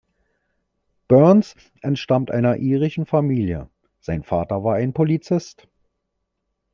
Burns 1.07 1.53
entstammt 1.83 2.31
einer 2.31 2.57
irischen 2.57 3.05
Familie, 3.05 3.69
sein 3.99 4.23
Vater 4.23 4.63
war 4.63 4.73
ein 4.77 4.93
Polizist. 4.93 5.67